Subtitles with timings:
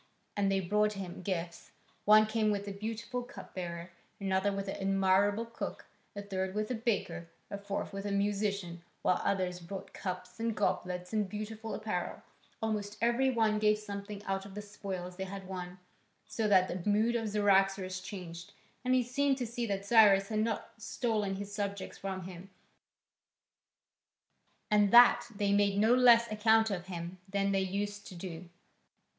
[0.35, 1.73] And they brought him gifts;
[2.05, 5.85] one came with a beautiful cup bearer, another with an admirable cook,
[6.15, 10.57] a third with a baker, a fourth with a musician, while others brought cups and
[10.57, 12.23] goblets and beautiful apparel;
[12.63, 15.77] almost every one gave something out of the spoils they had won.
[16.25, 20.39] So that the mood of Cyaxares changed, and he seemed to see that Cyrus had
[20.39, 22.49] not stolen his subjects from him,
[24.71, 28.49] and that they made no less account of him than they used to do.